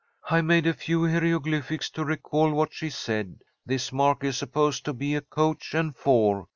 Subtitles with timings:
[0.31, 3.43] I made a few hieroglyphics to recall what she said.
[3.67, 6.47] This mark is supposed to be a coach and four.